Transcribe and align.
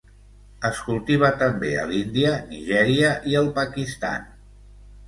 Es 0.69 0.79
cultiva 0.85 1.29
també 1.43 1.75
a 1.83 1.85
l'Índia, 1.91 2.33
Nigèria 2.55 3.15
i 3.35 3.39
el 3.45 3.53
Pakistan. 3.61 4.31